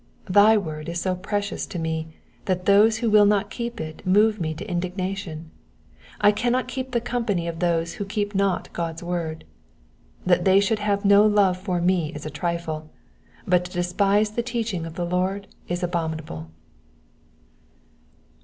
[0.31, 2.07] Thy word is so precious to me
[2.45, 5.51] that those who will not keep it move me to indignation;
[6.19, 9.43] I cannot keep the company of those who keep not God's word.
[10.25, 12.89] That they should have no love for me is a trifle;
[13.47, 16.49] but to despise the teaching of the Lord is abominable.